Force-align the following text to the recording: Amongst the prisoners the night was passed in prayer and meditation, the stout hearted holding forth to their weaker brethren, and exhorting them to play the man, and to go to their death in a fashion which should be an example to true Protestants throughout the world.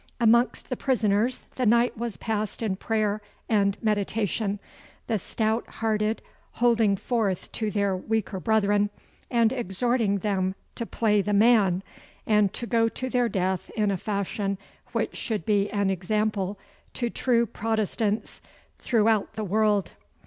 Amongst 0.19 0.69
the 0.71 0.75
prisoners 0.75 1.43
the 1.57 1.65
night 1.67 1.95
was 1.95 2.17
passed 2.17 2.63
in 2.63 2.75
prayer 2.75 3.21
and 3.47 3.77
meditation, 3.83 4.57
the 5.05 5.19
stout 5.19 5.67
hearted 5.67 6.23
holding 6.53 6.95
forth 6.95 7.51
to 7.51 7.69
their 7.69 7.95
weaker 7.95 8.39
brethren, 8.39 8.89
and 9.29 9.53
exhorting 9.53 10.17
them 10.17 10.55
to 10.73 10.87
play 10.87 11.21
the 11.21 11.33
man, 11.33 11.83
and 12.25 12.51
to 12.53 12.65
go 12.65 12.89
to 12.89 13.11
their 13.11 13.29
death 13.29 13.69
in 13.75 13.91
a 13.91 13.95
fashion 13.97 14.57
which 14.91 15.15
should 15.15 15.45
be 15.45 15.69
an 15.69 15.91
example 15.91 16.57
to 16.95 17.11
true 17.11 17.45
Protestants 17.45 18.41
throughout 18.79 19.33
the 19.33 19.43
world. 19.45 19.91